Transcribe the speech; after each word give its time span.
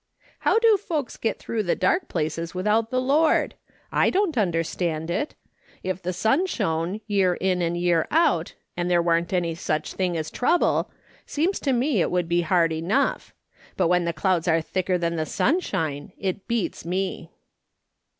How 0.39 0.57
do 0.57 0.77
folks 0.77 1.15
get 1.15 1.37
through 1.37 1.61
the 1.61 1.75
dark 1.75 2.07
places 2.09 2.55
without 2.55 2.89
the 2.89 2.99
Lord? 2.99 3.53
I 3.91 4.09
don't 4.09 4.35
understand 4.35 5.11
it. 5.11 5.35
If 5.83 6.01
the 6.01 6.11
sun 6.11 6.47
shone, 6.47 7.01
year 7.05 7.35
in 7.35 7.61
and 7.61 7.77
year 7.77 8.07
out, 8.09 8.55
and 8.75 8.89
there 8.89 8.99
warn't 8.99 9.31
any 9.31 9.53
such 9.53 9.93
thing 9.93 10.17
as 10.17 10.31
trouble, 10.31 10.89
seems 11.27 11.59
to 11.59 11.71
me 11.71 12.01
it 12.01 12.09
would 12.09 12.27
be 12.27 12.41
hard 12.41 12.73
enough; 12.73 13.35
but 13.77 13.89
when 13.89 14.05
the 14.05 14.11
clouds 14.11 14.47
are 14.47 14.59
thicker 14.59 14.97
than 14.97 15.17
the 15.17 15.25
sunshine, 15.27 16.13
it 16.17 16.47
beats 16.47 16.83
me." 16.83 17.29